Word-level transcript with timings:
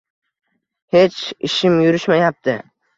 Hech 0.97 1.21
ishim 1.51 1.79
yurishmayapti 1.87 2.63